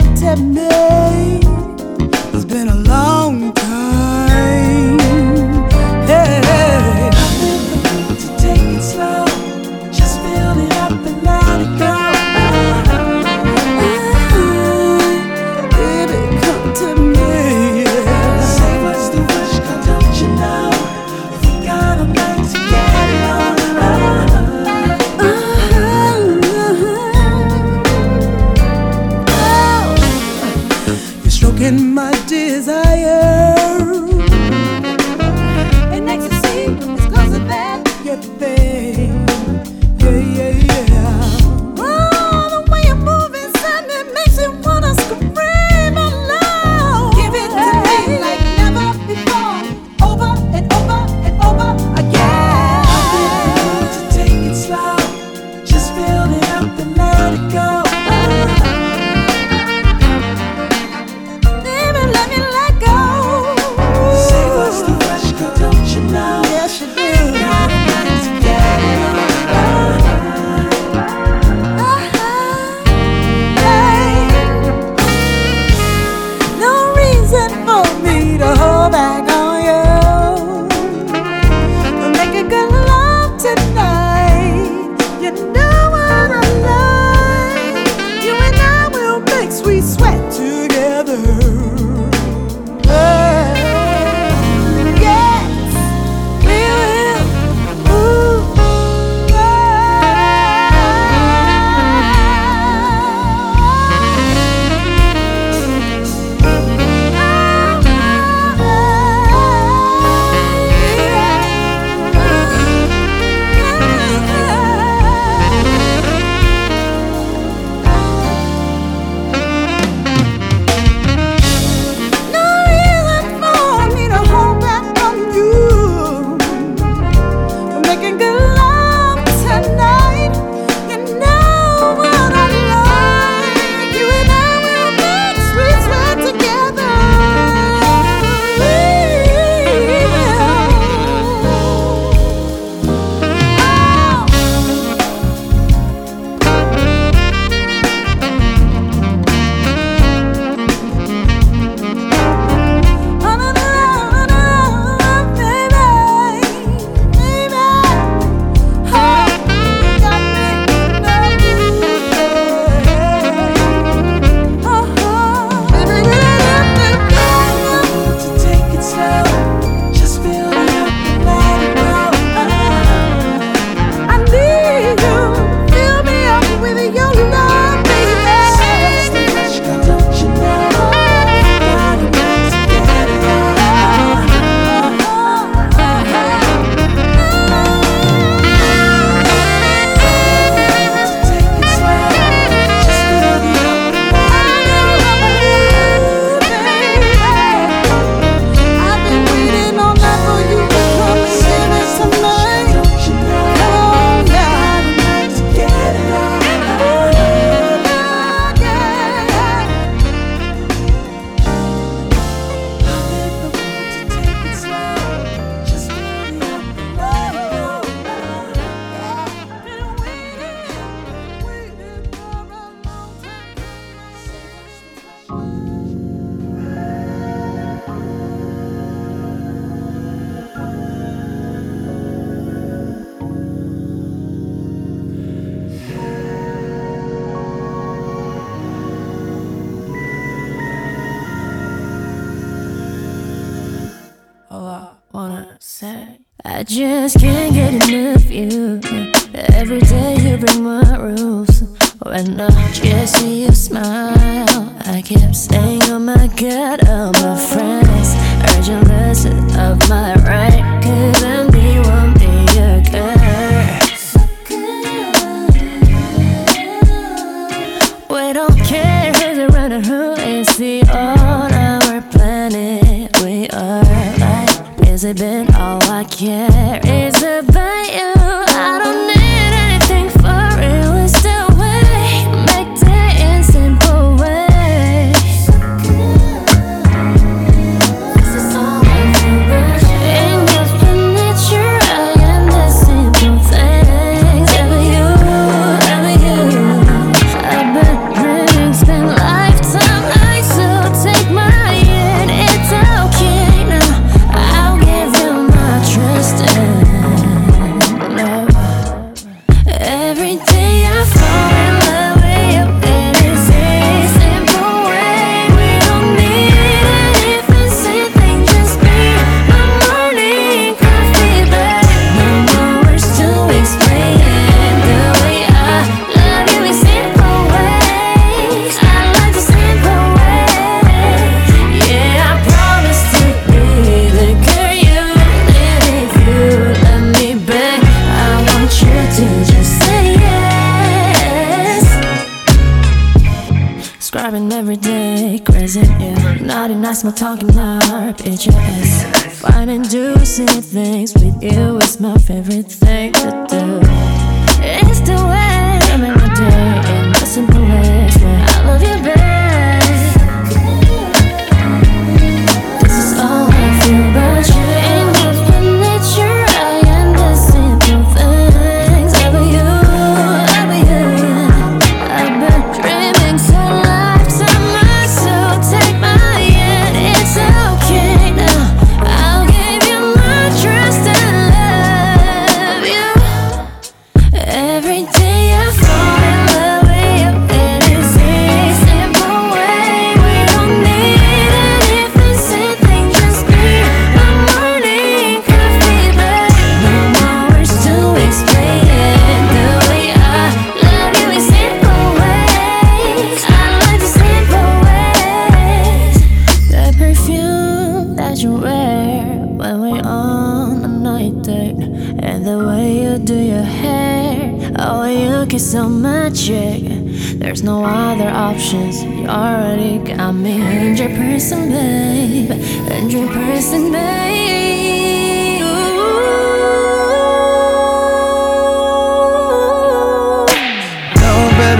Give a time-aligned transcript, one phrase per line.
[0.00, 1.41] do me.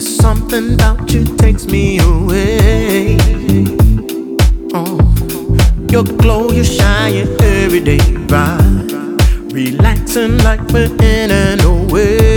[0.00, 3.16] you takes me away.
[4.72, 4.98] Oh,
[5.90, 8.86] your glow, you shine every day, right?
[9.52, 12.29] Relaxing like we're in an oasis.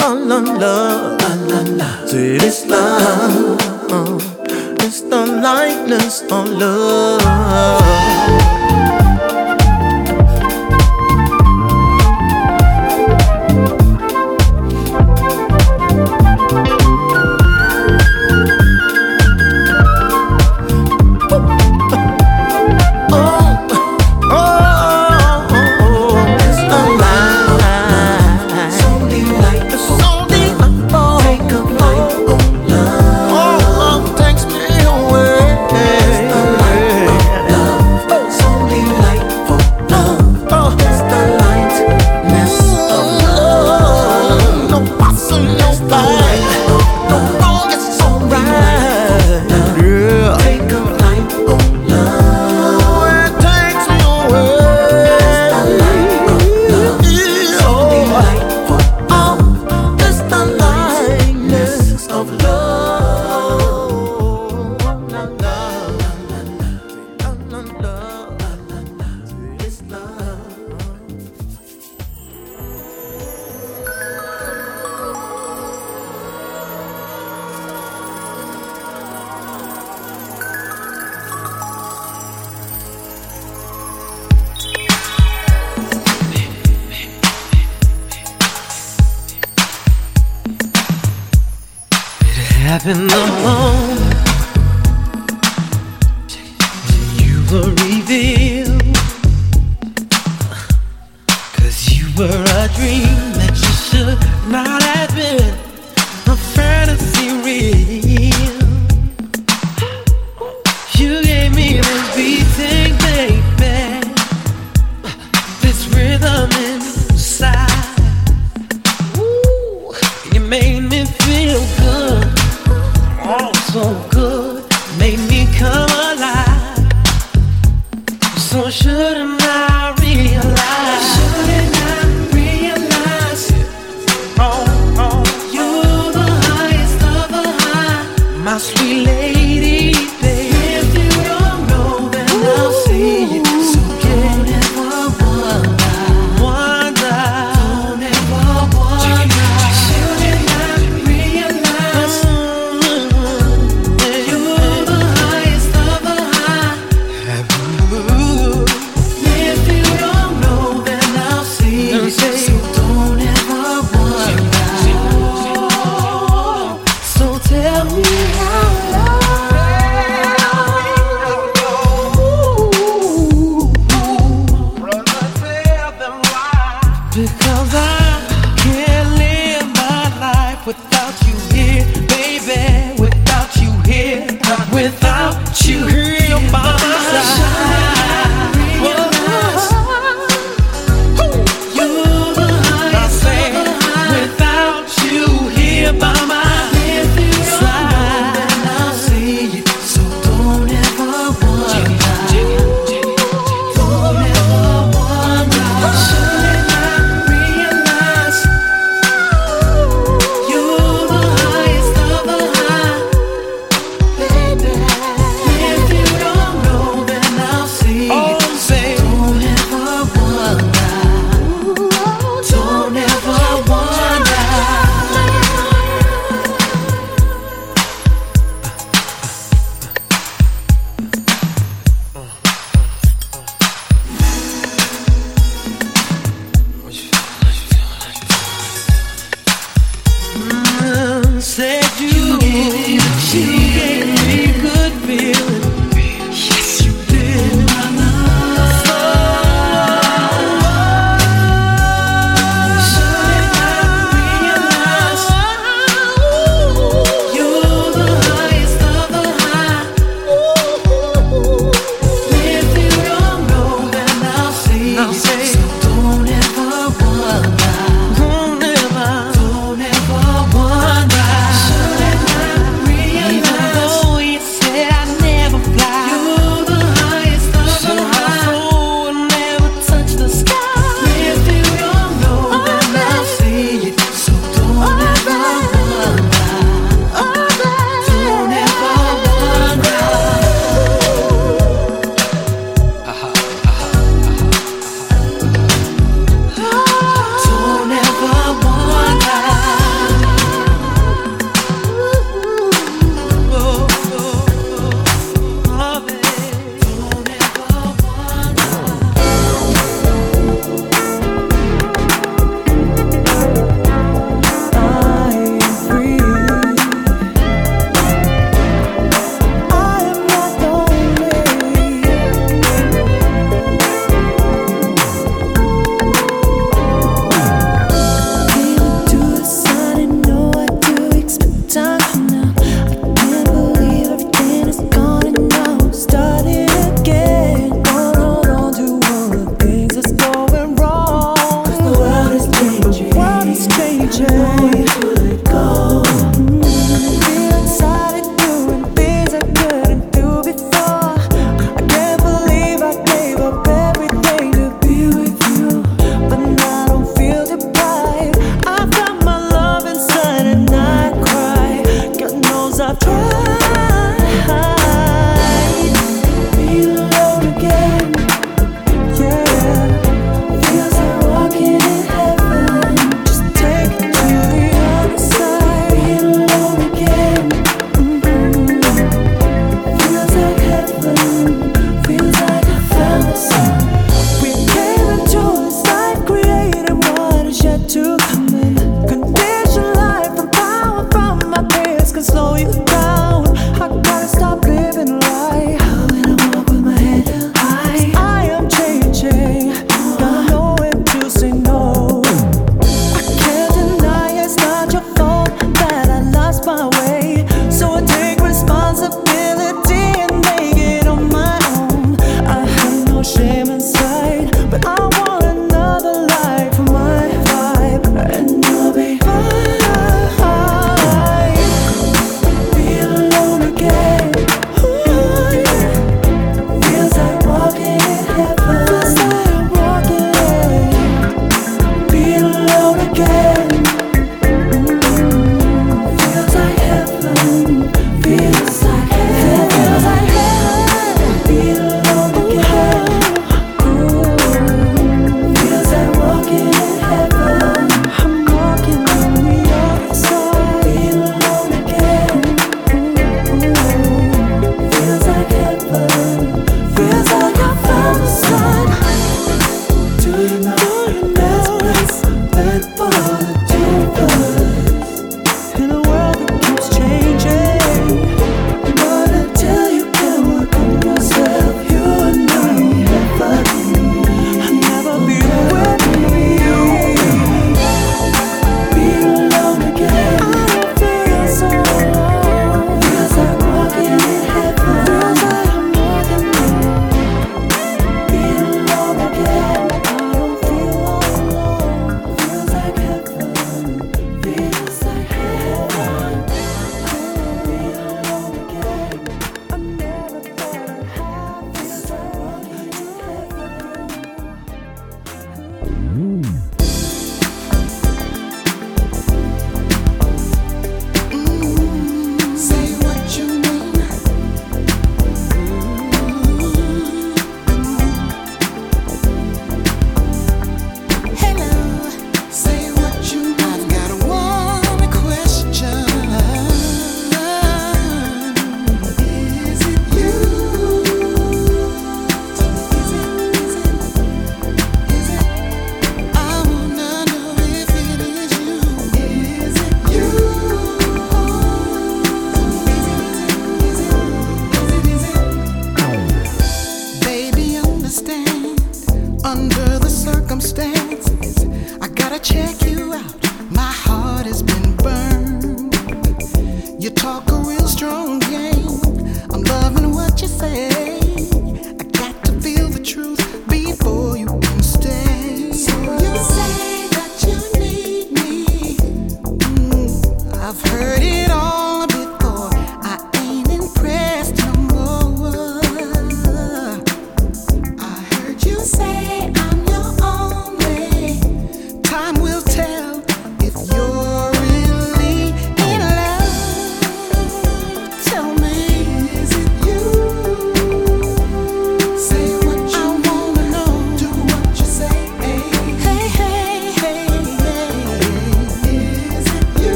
[0.00, 2.06] la la la la la la.
[2.06, 3.60] Say this love,
[3.92, 4.18] uh,
[4.84, 8.49] it's the lightness of love.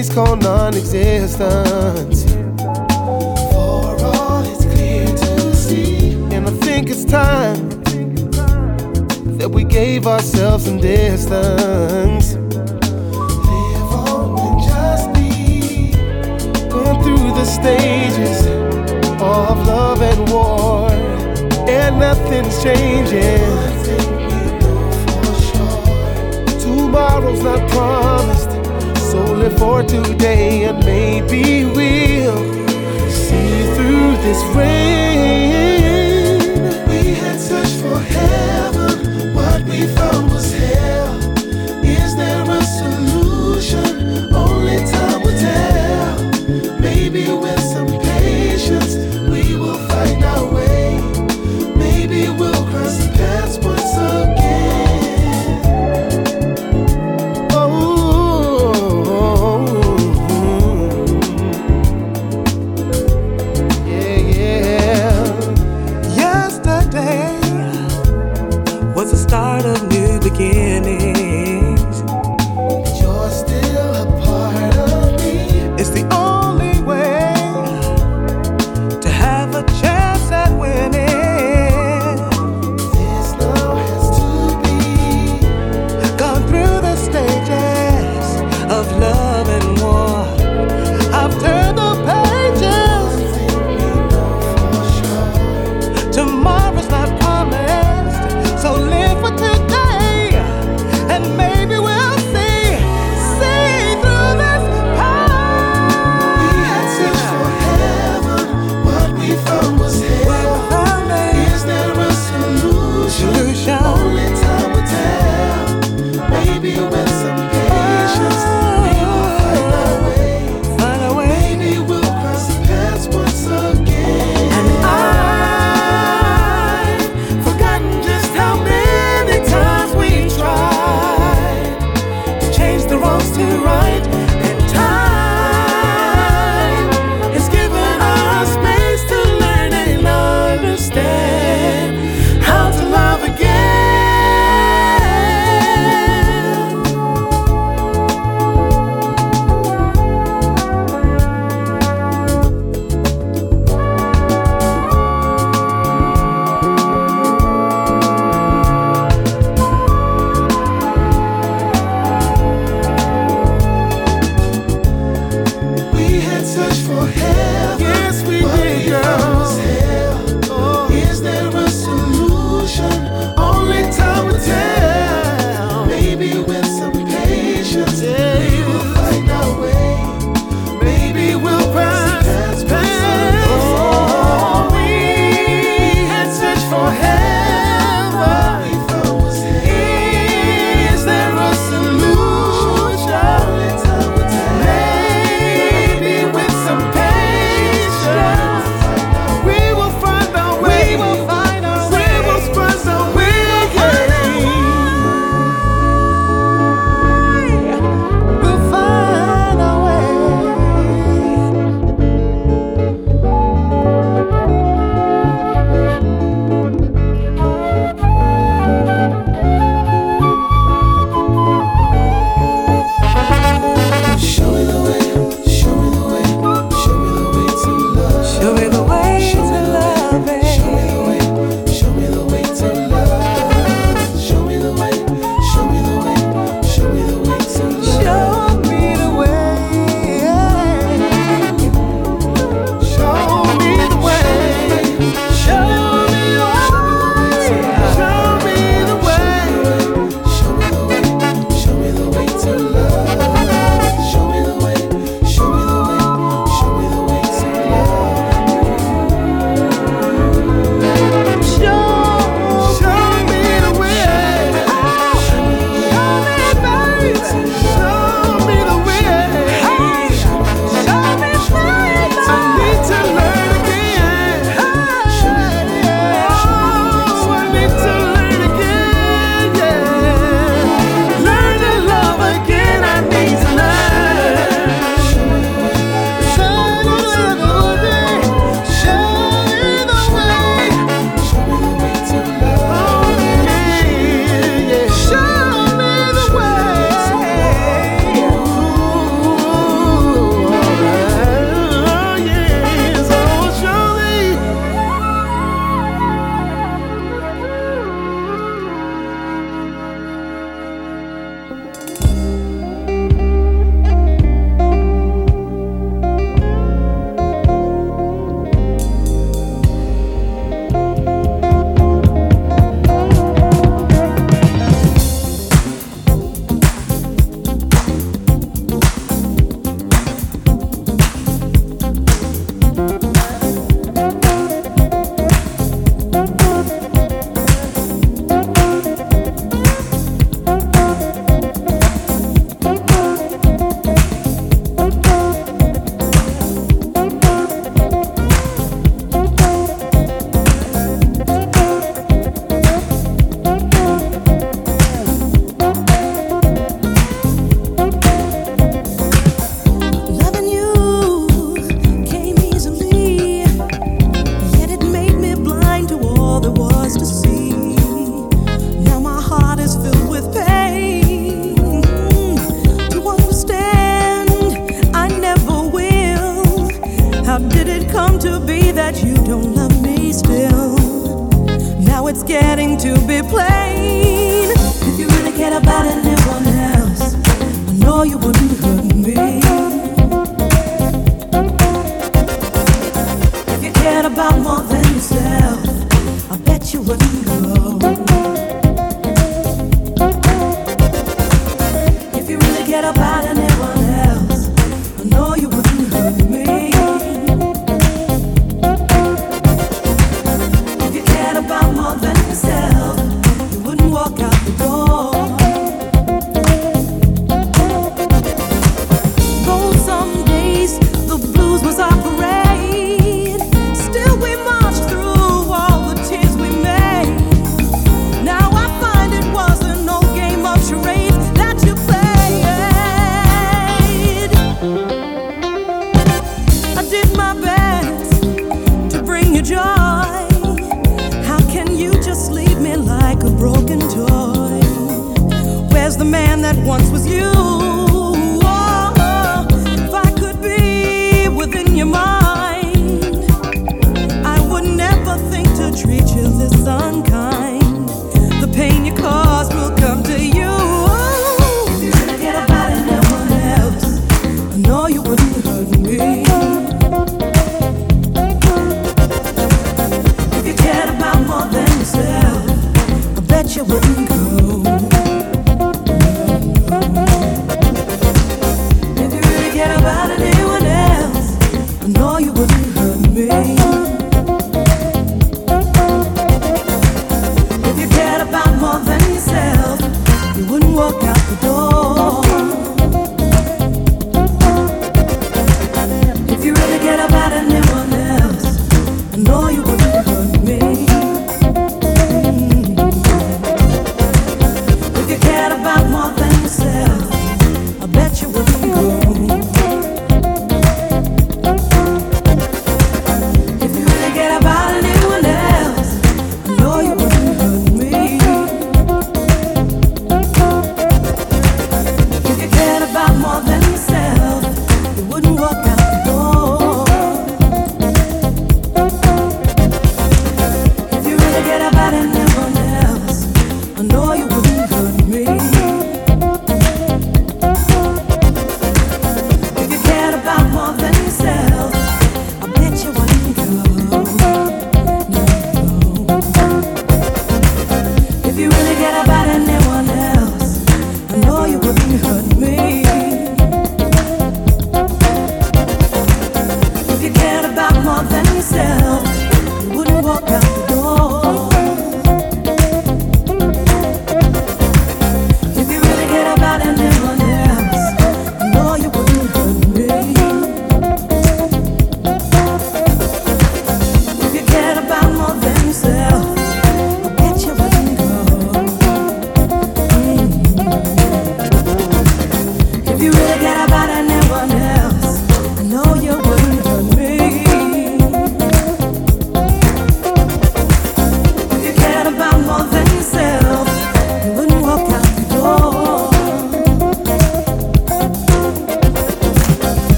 [0.00, 2.24] please call non existence.
[3.52, 6.14] For all it's clear to see.
[6.32, 7.68] And I think it's time
[9.36, 12.32] that we gave ourselves some distance.
[12.34, 15.92] Live on and just be.
[16.70, 18.46] Going through the stages
[19.20, 20.90] of love and war,
[21.68, 23.90] and nothing's changing.
[26.58, 28.39] Tomorrow's not promised
[29.14, 32.38] only for today, and maybe we'll
[33.10, 36.38] see through this rain.
[36.88, 40.39] We had searched for heaven, what we found was.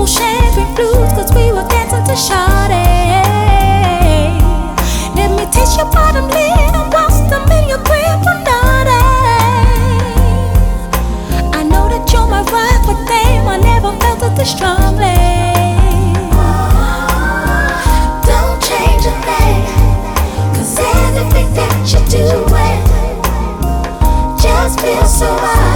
[0.00, 2.88] people sharing blues cause we were dancing to shawty
[5.14, 9.02] Let me taste your bottom lip and whilst I'm in your grip, I'm naughty
[11.52, 15.20] I know that you're my rock but damn I never felt it this strongly.
[18.24, 19.60] Don't change a thing
[21.08, 22.26] everything that you do
[22.56, 22.80] it
[24.40, 25.69] just feels so right.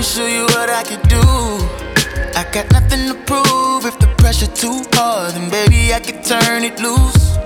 [0.00, 1.20] me show you what I can do.
[2.34, 3.84] I got nothing to prove.
[3.84, 7.36] If the pressure too hard, then baby I can turn it loose.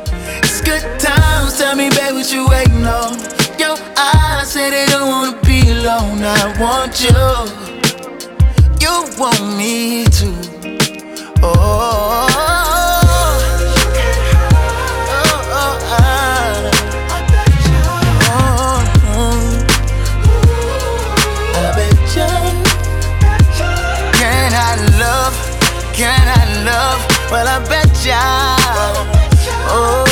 [0.45, 1.59] It's good times.
[1.59, 3.19] Tell me, baby, what you waiting on?
[3.59, 6.23] Your eyes say they don't wanna be alone.
[6.23, 7.25] I want you.
[8.85, 10.31] You want me to.
[11.43, 12.64] Oh.
[25.97, 27.01] kind of love?
[27.31, 28.19] Well, I bet ya.
[29.71, 30.05] Oh.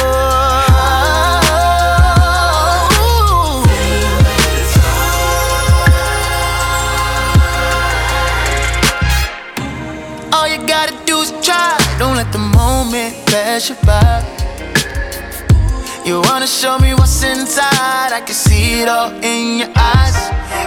[10.32, 11.76] All you gotta do is try.
[11.98, 14.22] Don't let the moment pass you by.
[16.04, 18.12] You wanna show me what's inside?
[18.12, 20.16] I can see it all in your eyes.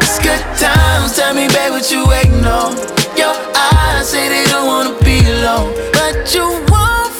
[0.02, 1.16] It's good times.
[1.16, 3.05] Tell me, babe, what you waiting on?
[3.18, 7.14] Your eyes say they don't wanna be alone, but you won't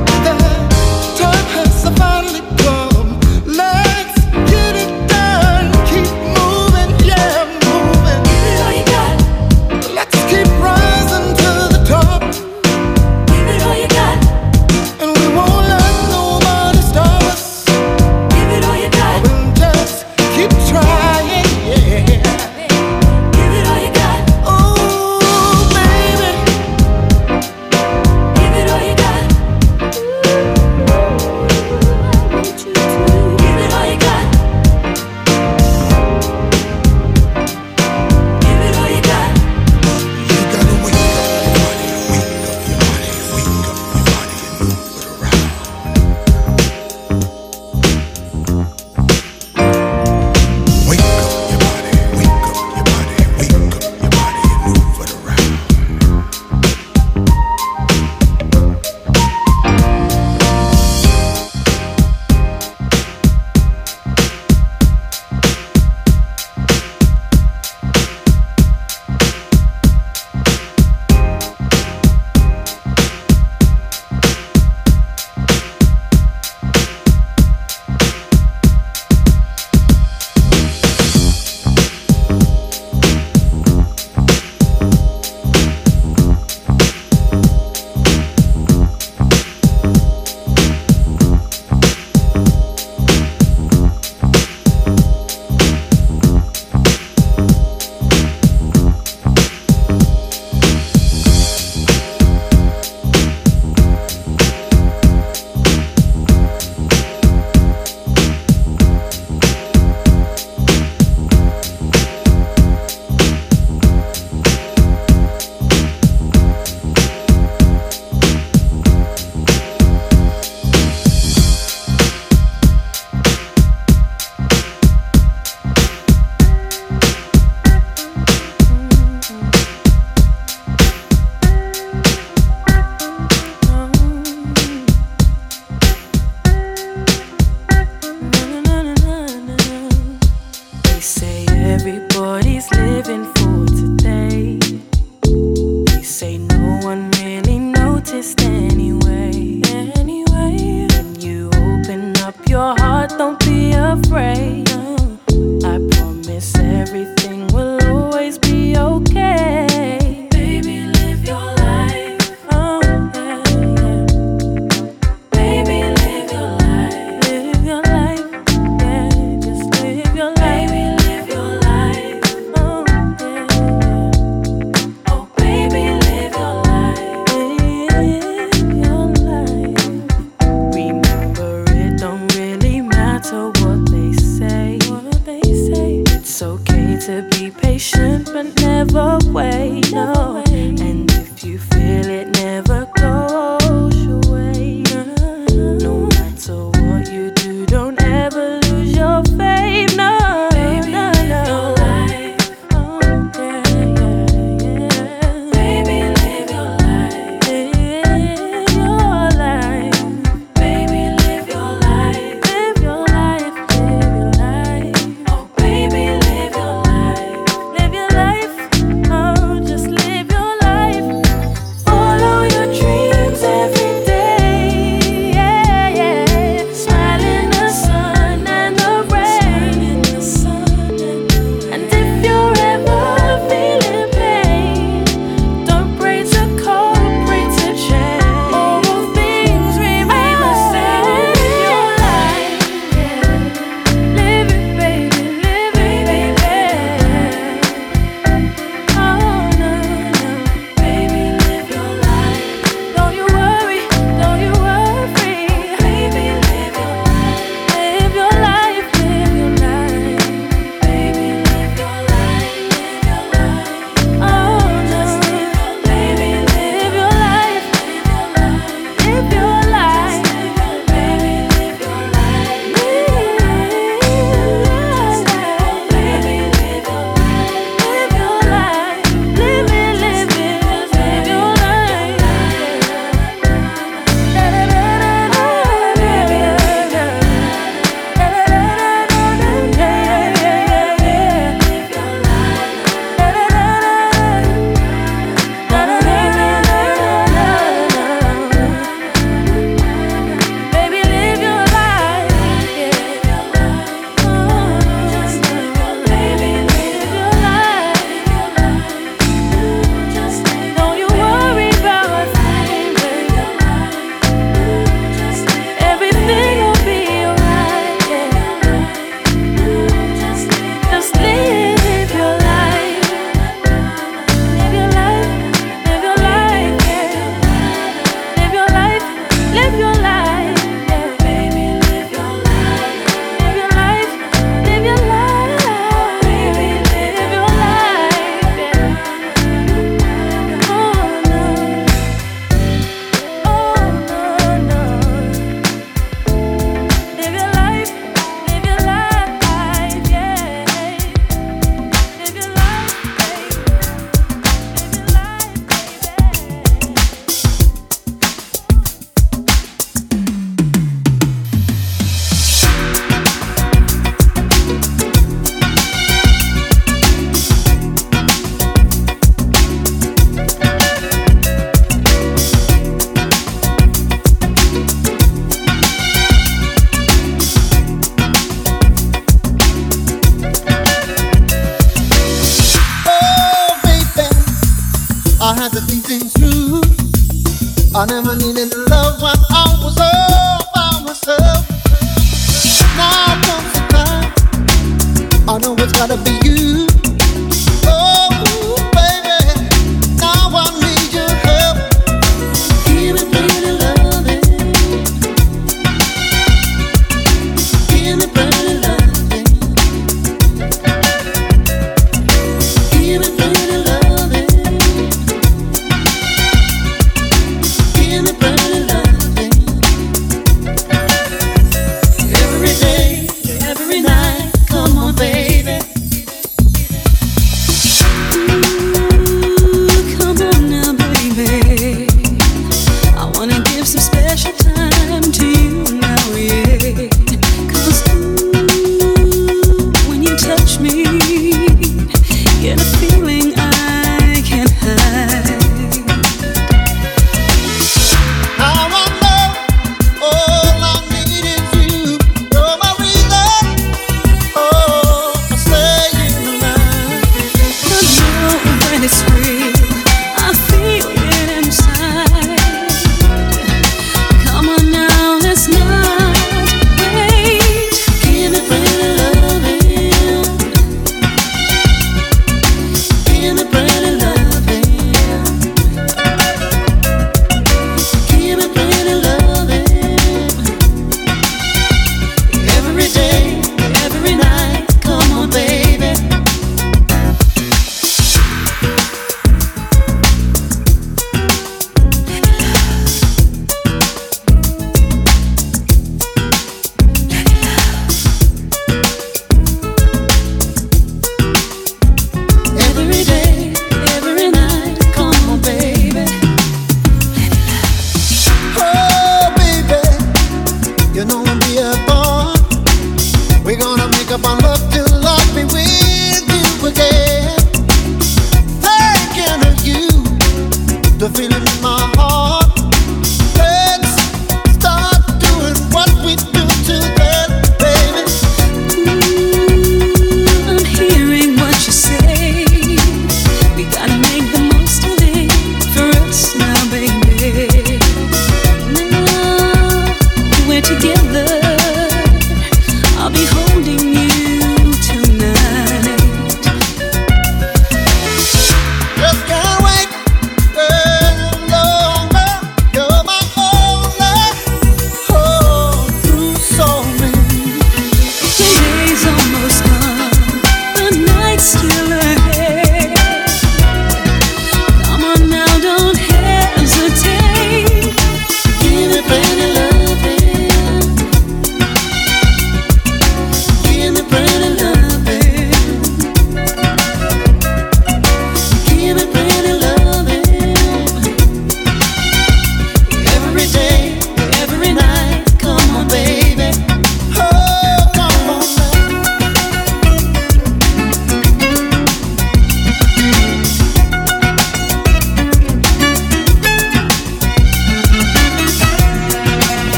[0.00, 0.33] baby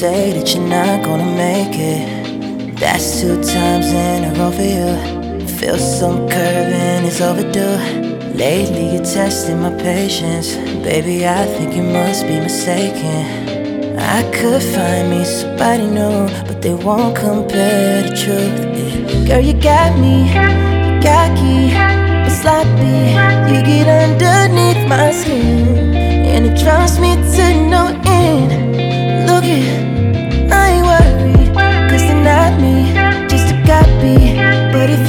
[0.00, 2.74] Say that you're not gonna make it.
[2.80, 5.46] That's two times in a row for you.
[5.46, 7.76] Feel some curving, it's overdue.
[8.34, 10.56] Lately, you're testing my patience.
[10.82, 13.98] Baby, I think you must be mistaken.
[13.98, 19.28] I could find me somebody new, but they won't compare the truth.
[19.28, 20.32] Girl, you got me,
[21.04, 21.76] cocky,
[22.24, 23.00] but sloppy.
[23.52, 28.69] You get underneath my skin, and it drives me to no end.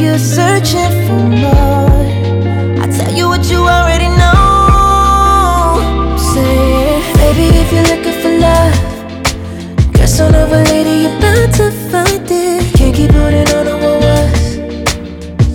[0.02, 2.06] You're searching for more,
[2.82, 4.40] I'll tell you what you already know.
[7.22, 8.76] Baby, if you're looking for love.
[10.69, 12.76] Lady, you're bound to find it.
[12.76, 13.34] Can't keep on.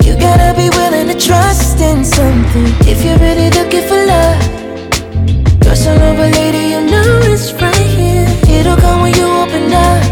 [0.05, 4.41] You gotta be willing to trust in something if you're really looking for love.
[6.19, 8.27] Lady, you know it's right here.
[8.49, 10.03] It'll come when you open up.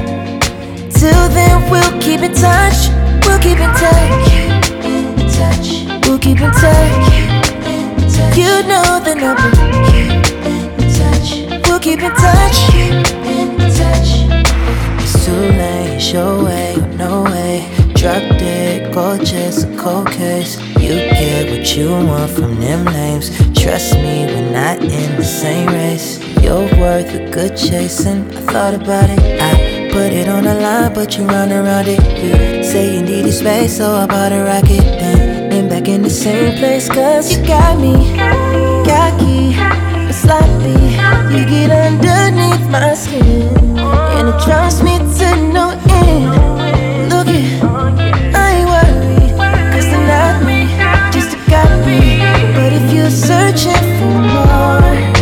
[0.93, 2.94] Till then, we'll keep in touch.
[3.35, 4.31] We'll keep in touch.
[6.07, 7.13] We'll keep in touch.
[8.39, 9.51] You know the number.
[11.67, 12.71] We'll keep in touch.
[15.03, 17.69] It's too late, your way or no way.
[17.95, 20.57] Drop dead, gorgeous, a cold case.
[20.79, 23.31] You get what you want from them lames.
[23.61, 26.21] Trust me, we're not in the same race.
[26.41, 28.29] You're worth a good chasing.
[28.37, 32.03] I thought about it, I put it on the line, but you run around it.
[32.21, 34.85] You say you need needed space, so I bought a rocket.
[35.01, 37.95] Then, then back in the same place, cause you got me.
[38.89, 39.55] Cocky,
[40.13, 40.79] sloppy.
[41.33, 43.47] You get underneath my skin,
[44.17, 45.67] and it drives me to no
[46.03, 46.31] end.
[47.13, 47.63] Look it,
[48.43, 49.33] I ain't worried,
[49.73, 50.61] cause they're not me,
[51.15, 52.03] just a copy.
[52.57, 55.14] But if you're searching for more,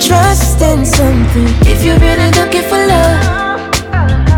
[0.00, 3.72] trust in something if you're really looking for love.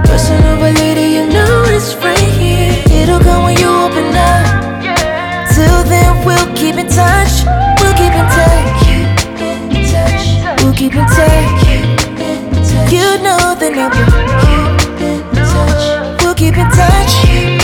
[0.05, 2.73] Person over lady, you know it's right here.
[2.91, 4.45] It'll come when you open up.
[5.55, 7.45] Till then, we'll keep in touch.
[7.81, 8.83] We'll keep in touch.
[10.63, 11.61] We'll keep in touch.
[12.91, 14.03] You know that I'll be.
[16.25, 17.60] We'll keep in touch.